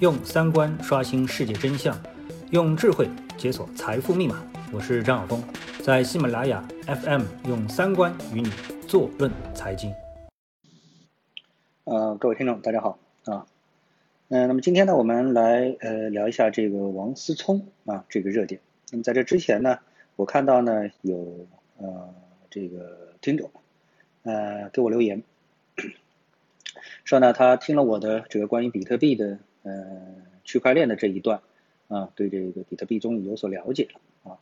[0.00, 2.00] 用三观刷新世界真相，
[2.52, 4.40] 用智慧解锁财富密码。
[4.72, 5.42] 我是张晓峰，
[5.82, 8.48] 在喜马拉雅 FM 用三观与你
[8.86, 9.92] 坐论财经。
[11.82, 13.44] 呃，各位听众，大家好啊。
[14.28, 18.60] 嗯，那么今天呢，我们来呃聊一下这个王思聪啊这个热点。
[18.92, 19.80] 那么在这之前呢，
[20.14, 21.44] 我看到呢有
[21.78, 22.14] 呃
[22.48, 23.50] 这个听众
[24.22, 25.24] 呃给我留言。
[27.02, 29.86] 说呢，他听了我的这个关于比特币的呃
[30.44, 31.40] 区块链的这一段
[31.88, 34.38] 啊，对这个比特币终于有所了解了啊。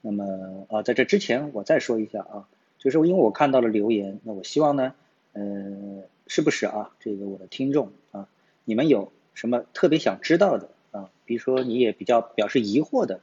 [0.00, 4.94] 那么啊，在这之前我再说一下啊，就是因为我看到了留言，那我希望呢，
[5.34, 8.28] 呃，是不是啊，这个我的听众啊，
[8.64, 11.10] 你们有什么特别想知道的啊？
[11.26, 13.20] 比如说你也比较表示疑惑的，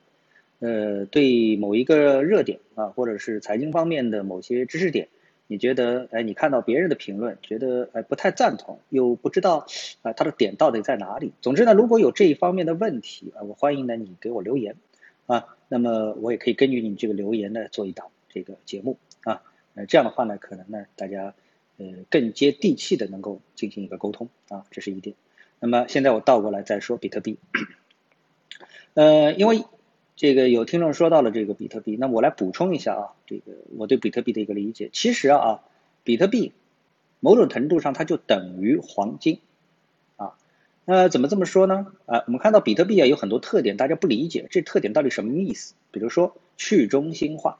[0.59, 5.09] 呃，对某一个热点啊，或者是财经方面的某些知识点。
[5.51, 9.65] 你觉得，哎，你看到别人的评论，觉得哎不太赞同，又不知道
[10.03, 11.33] 啊他的点到底在哪里。
[11.41, 14.75] 总之呢，如果有这一方面的问题啊，我欢迎呢你给我留言
[15.25, 19.41] 啊，那么我也可以根据你这个留言呢做一档这个节目啊，
[19.73, 21.33] 呃这样的话呢，可能呢大家
[21.77, 25.15] 呃更接地气的能够进行一个沟通啊，这是一点。
[25.59, 27.39] 那么现在我倒过来再说比特币，
[28.93, 29.63] 呃，因为。
[30.19, 34.89] 这个有听众说到了这个比特币，那我来补充一下啊，这个我对比特币的一个理解。
[34.91, 35.61] 其实啊，
[36.03, 36.51] 比特币
[37.21, 39.39] 某种程度上它就等于黄金
[40.17, 40.35] 啊。
[40.83, 41.93] 那怎么这么说呢？
[42.05, 45.73] 啊，我们看到比特币啊有很多特点，大家不理解这特点到底什么意思？
[45.89, 47.57] 比如说去中心化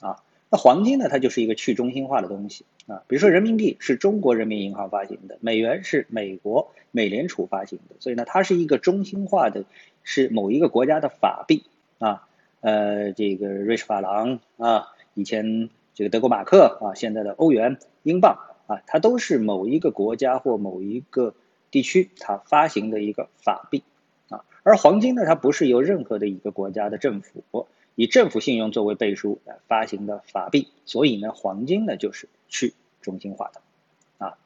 [0.00, 3.04] 啊，那黄金呢它就是一个去中心化的东西啊。
[3.06, 9.66] 比如说人民币是中国人民银行发行的，美元是美国美联储发行的，所以呢它是一个中心化的，
[10.02, 11.64] 是某一个国家的法币。
[11.98, 12.26] 啊，
[12.60, 21.34] 呃，这个瑞士法郎啊，以前这个德国马克啊，现在的欧元、英镑啊，它都是某一个国家或某一个
[21.70, 23.82] 地区它发行的一个法币
[24.28, 24.44] 啊。
[24.62, 33.60] 而黄金呢，它不是由任何的一个国家的政府以政府信用作为背书来发行的法币，所以呢，黄金呢就是去中心化的
[34.24, 34.38] 啊。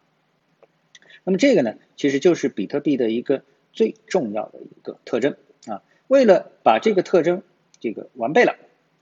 [1.22, 3.43] 那么这个呢，其实就是比特币的一个
[3.75, 5.82] 最重要的一个特征啊。
[6.09, 7.43] 为了把这个特征
[7.82, 8.54] 这个完备了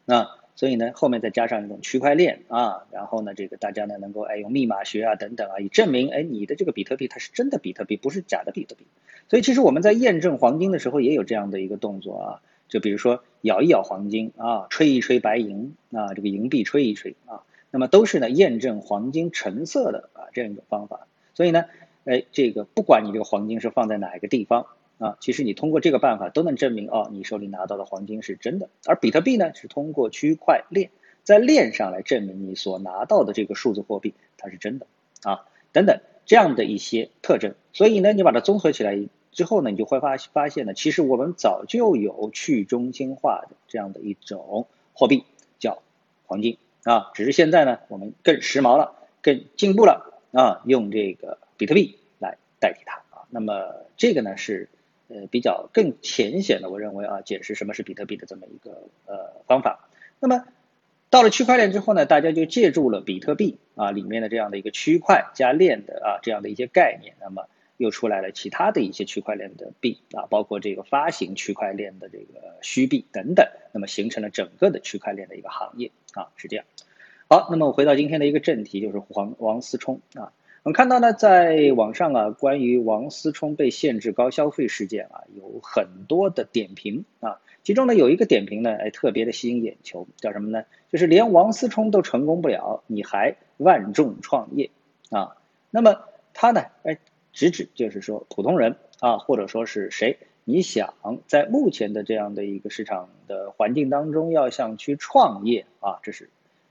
[0.06, 8.86] 啊，所以呢后面再加上一种区块链啊，然后呢这个大家呢能够哎用密码学啊等等啊，以证明哎你的这个比特币它是真的比特币，不是假的比特币。
[9.28, 21.06] 所以其实我们在验证黄金的时候也有这样的一个动作啊，就比如说咬一咬黄金啊，吹一吹白银啊，这个银币吹一吹啊，那么都是呢验证黄金成色的啊这样一种方法。
[21.34, 21.66] 所以呢，
[22.04, 24.66] 哎这个不管你这个黄金是放在哪一个地方。
[25.00, 28.68] 啊，其实你通过这个办法都能证明哦，你手里拿到的黄金是真的。
[28.84, 30.90] 而比特币呢，是通过区块链
[31.24, 34.86] 在链上来证明你所拿到的这个数字货币它是真的
[35.22, 37.54] 啊，等等这样的一些特征。
[37.72, 45.24] 所以呢，你把它综合起来之后呢，你就会发发现呢，其实我们早就有去中心化的这样的一种货币
[45.58, 45.82] 叫
[46.26, 53.24] 黄金啊，只是现在呢，我们更时髦了，更进步了啊，用这个比特币来代替它啊。
[53.30, 54.68] 那么这个呢是。
[55.12, 59.88] 呃，比较更浅显的，我认为啊，解释什么是比特币的这么一个呃方法。
[60.20, 60.44] 那么
[61.10, 76.64] 到了区块链之后呢，大家就借助了比特币啊里面的这样的一个区块加链的啊这样的一些概念，那么又出来了其他的一些区块链的币啊，包括这个发行区块链的这个虚币等等，那么形成了整个的区块链的一个行业啊，是这样。
[77.28, 80.32] 好，那么我回到今天的一个正题，就是黄王思聪啊。
[80.62, 87.40] 我们看到呢，在网上啊，关于王思聪被限制高消费事件啊，有很多的点评啊。
[87.62, 90.64] 其中呢，有一个点评呢，哎，特别的吸引眼球，叫什么呢？
[90.92, 94.70] 就是连王思聪都成功不了，你还万众创业
[95.08, 95.38] 啊？
[95.70, 95.96] 那么
[96.34, 96.98] 他呢，哎，
[97.32, 100.92] 直指就是说普通人啊，或者说是谁，你想
[101.26, 106.28] 在目前的这样的一个市场的环境当中，要想去创业啊，这是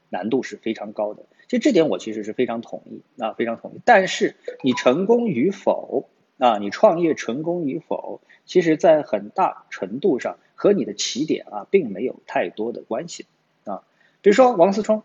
[0.10, 1.24] 难度是非常高的。
[1.50, 3.82] 其实这点我其实是非常同意啊，非常同意。
[3.84, 13.26] 但是你成功与否啊，你创业成功与否，其实在很大程度上和你的起点啊，并没有太多的关系
[13.66, 13.82] 啊。
[14.22, 15.02] 比如说王思聪，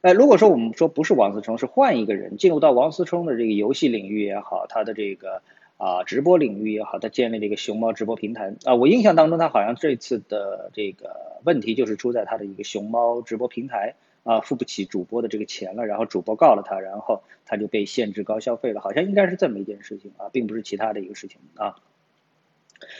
[0.00, 5.42] 哎，如果说我们说不是王思聪，是换一个人进入到王思聪的这个游戏领域也好，他的这个
[5.78, 13.96] 啊直播领域也好，他建立了一个熊猫直播平台啊，我印象当中他好像这次的这个问题就是出在他的一个熊猫直播平台。
[14.24, 21.76] 啊，付不起主播的这个钱了，然后主播告了他，然后他就被限制高消费了，好像应该是这么一件事情啊，并不是其他的一个事情啊。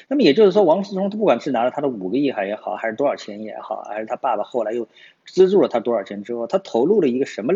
[0.08, 4.88] 那么也就是说，王思聪他不管是拿了他的五个亿还也好，还是多少钱也好，还是他爸爸后来又
[5.24, 7.54] 资助了他多少钱之后，他投入了一个什么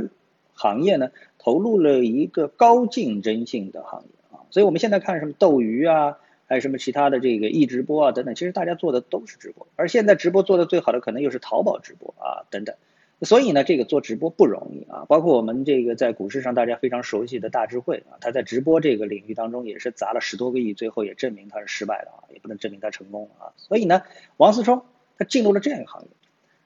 [0.55, 1.11] 行业呢？
[1.39, 4.47] 投入了一个高竞争性的行业啊。
[4.51, 12.77] 所以我们现在看什么斗鱼啊，还有什么其他的这个易直播啊等等，其实大家做的都是直播，而现在直播做的最好的可能又是淘宝直播啊等等。
[13.25, 23.55] 所以呢，这个做直播不容易啊，包括我们这个在股市上大家非常熟悉的大智慧啊，他在直播这个领域当中也是砸了十多个亿，最后也证明他是失败的啊，也不能证明他成功啊。
[23.57, 24.03] 所以呢，
[24.39, 24.83] 王思聪
[25.17, 26.09] 他进入了这样一个行业，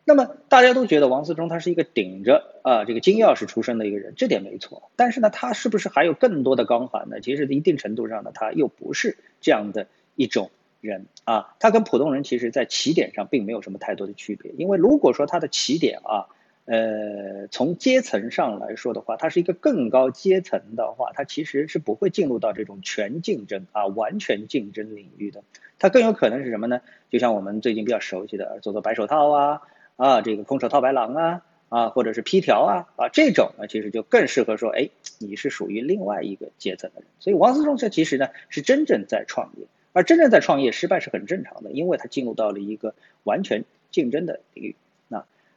[0.07, 4.91] 那么大家都觉得王思聪他是一个顶着啊这个金钥匙出身的一个人，这点没错。
[4.97, 7.21] 但是呢，他是不是还有更多的光环呢？
[7.21, 10.51] 其实一定程度上呢，他又不是这样的一种
[10.81, 16.29] 人啊，他跟普通人其实在起点上并没有什么太多的区别，因为如果说他的起点啊。
[16.67, 25.45] 呃，从阶层上来说的话，它是一个更高阶层的话，它其实是不会进入到这种全竞争啊、完全竞争领域的。
[25.79, 26.81] 它更有可能是什么呢？
[27.09, 29.63] 就像我们最近比较熟悉的，做做白手套啊，
[29.95, 34.89] 啊，这个空手套白狼啊，啊，或者是批条啊，啊，这种呢，其实就更适合说，哎，
[35.21, 37.09] 你是属于另外一个阶层的人。
[37.21, 42.93] 所以王思聪这其实呢是真正在创业，而真正在创业失败是很正常的，因为他进入到了一个
[43.23, 44.75] 完全竞争的领域。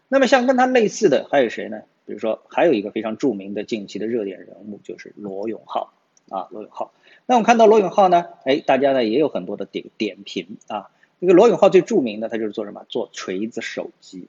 [0.10, 1.82] 那么像跟他类似的还有谁呢？
[2.06, 5.94] 比如说还有一个非常著名的近期的热点人物就是罗永浩
[6.30, 6.92] 啊，罗永浩。
[7.28, 10.90] 那我们看到罗永浩呢，哎，大家呢也有很多的点点评啊。
[11.20, 12.84] 那个罗永浩最著名的他就是做什么？
[12.90, 14.28] 做锤子手机。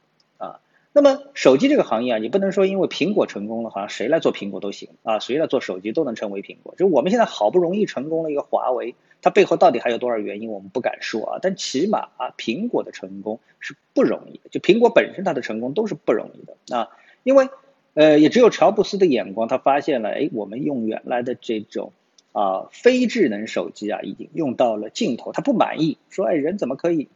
[0.93, 6.75] 那么手机这个行业啊，你不能说因为苹果成功了，好像谁来做苹果都行啊，谁来做手机都能成为苹果。
[6.77, 8.95] 就我们现在好不容易成功了一个华为。
[9.23, 11.39] 它背后到底还有多少原因，我们不敢说啊。
[11.43, 14.49] 但起码啊，苹果的成功是不容易的。
[14.51, 16.89] 就苹果本身它的成功都是不容易的啊。
[17.23, 17.51] 因为
[17.93, 21.93] 呃，也只有乔布斯的眼光，他发现了，哎，我们用原来的这种
[22.33, 27.09] 啊非智能手机啊，已经用到了尽头，他不满意，说，哎，人怎么可以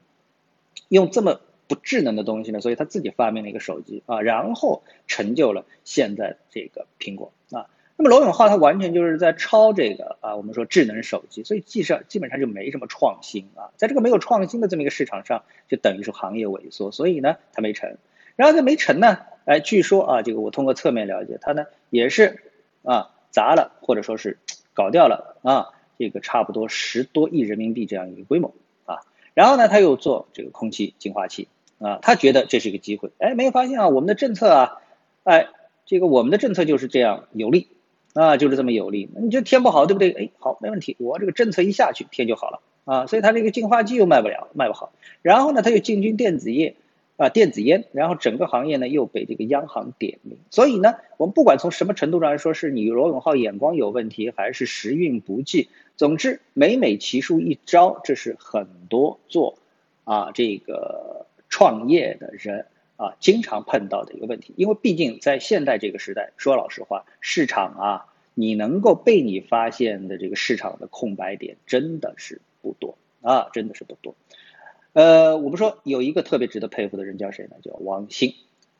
[0.89, 1.41] 用这么
[1.75, 2.61] 智能的东西呢？
[2.61, 7.67] 所以他自己发明了一个手机啊，然后成就了现在这个苹果啊。
[7.97, 17.97] 那么罗永浩他完全就是在抄这个啊，我们说智能手机，所以基上基本上就没什么创新啊，在这个没有创新的这么一个市场上，就等于是行业萎缩，所以呢他没成，
[18.35, 22.43] 然后他没成呢，哎，据说啊，这个我通过侧面了解，他呢也是
[22.83, 24.39] 啊砸了或者说是
[24.73, 28.53] 搞掉了啊，这个差不多十多亿人民币这样一个规模
[28.87, 29.03] 啊，
[29.35, 31.47] 然后呢他又做这个空气净化器
[31.79, 34.81] 啊，他觉得这是一个机会，哎，没有发现啊，我们的政策啊，
[35.25, 35.49] 哎，
[35.87, 37.69] 这个我们的政策就是这样有利。
[38.15, 40.13] 啊，就是这么有利，你就天不好，对不对？
[40.13, 43.07] 哎，好，没问题，我这个政策一下去，天就好了啊。
[43.09, 44.93] 所以他这个净化器又卖不了，卖不好。
[45.21, 46.77] 然后呢，他又进军电子业，
[47.17, 50.39] 啊，电子烟，然后整个行业呢又被这个央行点名。
[50.51, 59.59] 所以呢，我们不管从什么程度上来说，是你罗永浩眼光有问题，还是时运不济，总之每每奇数一招，这是很多做
[60.05, 62.67] 啊这个创业的人。
[62.97, 74.15] 啊，经常碰到的一个问题，因为毕竟在现代这个时代，说老实话，市场啊，你能够被你发现的这个市场的空白点真的是不多啊，真的是不多。
[74.93, 77.57] 呃，我们说有一个特别值得佩服的人叫谁呢？
[77.65, 78.35] 叫王兴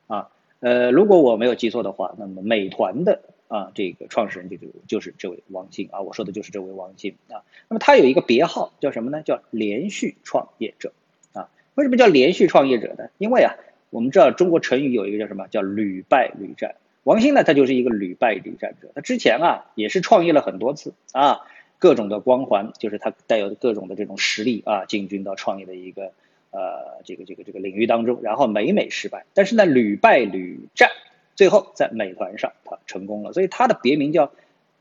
[0.07, 0.31] 啊。
[0.61, 7.43] 呃，如果我没有记错的话，那么美团的啊这个创始人就就就是这位王兴啊，我说的就是这位王兴啊。
[7.69, 9.23] 那么他有一个别号叫什么呢？
[9.23, 10.93] 叫连续创业者。
[11.75, 13.05] 为什么叫连续创业者呢？
[13.19, 13.55] 因为啊。
[13.91, 16.75] 我们知道中国成语有一个叫什么叫屡败屡战，
[17.05, 18.91] 王兴呢他就是一个屡败屡战者。
[18.93, 21.43] 他之前啊也是创业了很多次啊，
[21.79, 26.11] 各种的光环就是他带有各种的这种实力啊，进军到创业的一个
[26.51, 30.91] 呃这个这个这个领域当中，然后每每失败，但是呢屡败屡战，
[31.37, 34.33] 最后在美团上他成功了，所以他的别名叫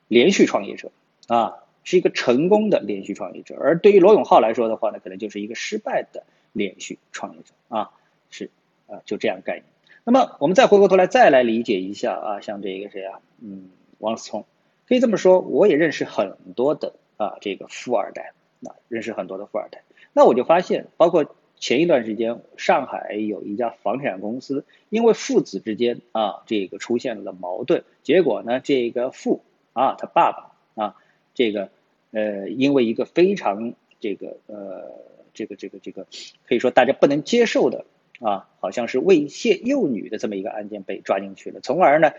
[0.07, 0.89] 连续创业者
[1.27, 3.55] 啊，是一个成功的连续创业者。
[3.61, 7.91] 而对于罗永浩来说的话呢，可能就是一个失败的连续创业者啊，
[8.29, 8.49] 是。
[8.85, 9.63] 啊，就这样概念。
[10.03, 14.45] 那么我们再回过头来再来理解一下啊，像这个谁啊，嗯，王思聪，
[14.89, 18.33] 可以这么说，我也认识很多的啊，这个富二代，
[18.65, 19.83] 啊，认识很多的富二代。
[20.11, 29.41] 那我就发现，包括前一段时间上海有一家房产公司，因为父子之间啊，这个出现了矛盾，结果呢，这个父
[29.71, 30.95] 啊，他爸爸啊，
[31.33, 31.69] 这个
[32.11, 34.91] 呃，因为一个非常这个呃，
[35.33, 36.07] 这个这个这个，
[36.47, 37.85] 可以说大家不能接受的。
[38.19, 42.13] 啊，好像是猥亵幼女的这么一个案件被抓进去了，从而呢，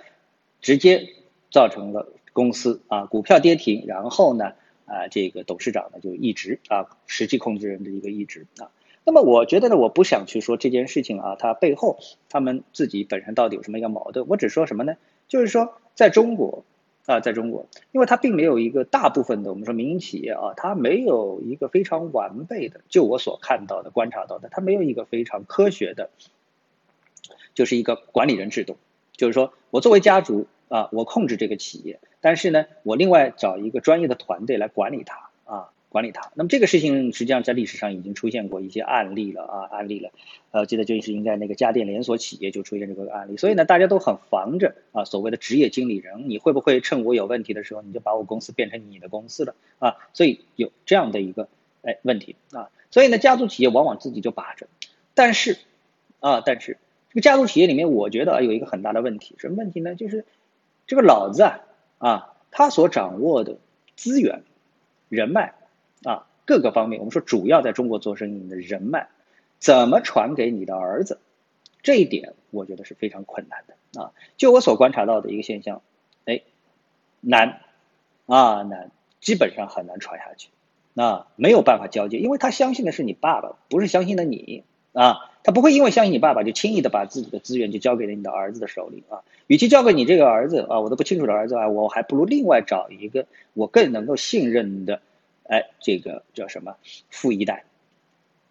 [0.61, 1.09] 直接
[1.50, 4.52] 造成了公司啊股票跌停，然后呢
[4.85, 8.71] 啊这个董事长呢就一直啊实际控制人的一个一直啊。
[9.04, 14.97] 那么我觉得呢，我不想去说这件事情啊，它背后他们自己本身到底有什么一个矛盾，我只说什么呢？
[15.28, 16.64] 就是说在中国。
[17.06, 26.08] 啊，在中国，因为它并没有一个大部分的我们说民营企业啊，它没有一个非常完备的，就我所看到的、观察到的，它没有一个非常科学的，
[27.54, 28.78] 就是一个管理人制度。
[29.12, 36.32] 就是说我作为家族啊，我控制这个企业，但是呢，我另外找一个专业的团队来管理它啊，管理它。
[36.34, 40.10] 那么这个事情实际上在历史上已经出现过一些案例了啊，案例了。
[40.50, 49.94] 呃，记得就是应该那个家电连锁企业就出现这个案例，所以呢，大家都很防着啊，所谓的职业经理人，你会不会趁我有问题的时候，你就把我公司变成你的公司了啊？
[50.14, 51.46] 所以有这样的一个
[51.82, 54.66] 哎问题啊，所以呢，家族企业往往自己就把着，
[55.14, 55.58] 但是
[56.18, 56.76] 啊，但是
[57.10, 59.94] 这个家族企业里面，我觉得有一个很大的问题，什么问题呢？
[59.94, 60.24] 就是
[60.88, 61.60] 这个老子啊
[61.98, 63.58] 啊，他所掌握的
[63.94, 64.42] 资源。
[65.10, 65.54] 人脉
[66.04, 69.08] 啊，各个方面，我们说主要在中国做生意的人脉，
[69.58, 71.18] 怎么传给你的儿子？
[71.82, 74.12] 这一点我觉得是非常困难的啊。
[74.37, 75.82] 就我所观察到的一个现象，
[76.25, 76.42] 哎，
[77.20, 77.61] 难
[78.26, 80.49] 啊难，基本上很难传下去，
[80.94, 85.30] 啊没有办法交接，因为他相信的是你爸爸，不是相信的你啊。
[85.46, 89.20] 他不会因为相信你爸爸就轻易的把自己的资源就交给了你的儿子的手里啊。
[89.46, 95.02] 与其交给你这个儿子啊，我都不清楚的儿子啊，我还不如另外找一个我更能够信任的，
[95.44, 96.76] 哎，这个叫什么
[97.10, 97.64] 富一代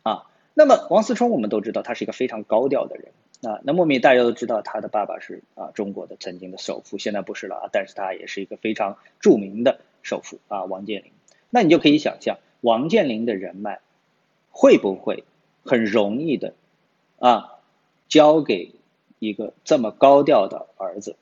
[0.03, 0.27] 啊？
[0.53, 3.59] 那么王思聪我们都知道他是一个非常高调的人啊。
[3.63, 11.12] 那莫名大家都知道他的爸爸是啊中国的曾经的首富，现在不是了啊，但是他也是一个非常著名的首富啊，王健林。
[11.50, 13.79] 那你就可以想象王健林的人脉
[14.51, 15.23] 会不会
[15.63, 16.53] 很容易的
[17.19, 17.59] 啊
[18.07, 18.71] 交给？
[19.19, 21.15] 一个这么高调的儿子，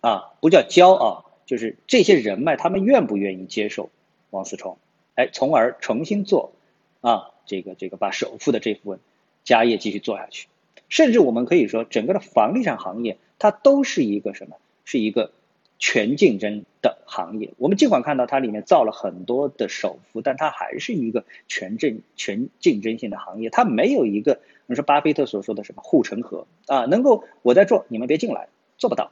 [0.00, 3.90] 啊，不叫骄傲，就是这些人脉，他们愿不愿意接受
[4.30, 4.78] 王思聪？
[5.14, 6.52] 哎，从而重新做
[7.00, 9.00] 啊，这个这个把首富的这份
[9.44, 10.48] 家业继续做下去。
[10.88, 14.56] 甚至我们可以说，整个的房地产行业，它都是一个什么？
[14.84, 15.32] 是一个
[15.78, 17.52] 全竞争的行业。
[17.58, 24.40] 我们尽管看到它里面造了很多的首富，但它还是一个全正全竞争性的行业，它没有一个。
[24.66, 26.84] 你说巴菲特所说的什么护城河啊？
[26.84, 29.10] 能够我在做，你们别进来，做不到，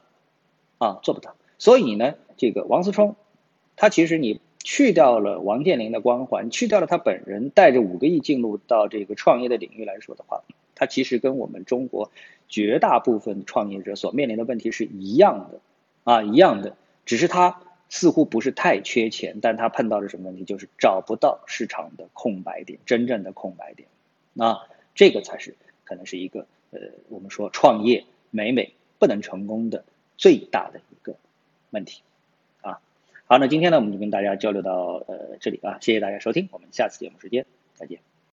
[0.77, 1.35] 啊，做不到。
[1.57, 3.15] 所以呢，这个王思聪，
[3.75, 10.43] 他其实你去掉了王健林的光环，去掉了他本人带着五个亿进入到这个创业的领域来说的话，
[10.75, 12.11] 他其实跟我们中国
[12.49, 15.61] 绝大部分创业者所面临的问题是一样的，
[16.03, 16.75] 啊，一样的。
[17.05, 20.43] 只是他似乎不是太缺钱，但他碰到了什么问题？
[20.43, 23.87] 就是找不到市场的空白点，真正的空白点，
[24.37, 24.67] 啊。
[24.93, 25.55] 这个才是
[25.85, 29.85] 可能是一个呃，我们说创业每每不能成功的
[30.17, 31.15] 最大的一个
[31.69, 32.01] 问题。
[33.29, 37.99] 好，那今天呢，我们就跟大家交流到呃这里啊，谢谢大家收听，我们下次节目时间再见。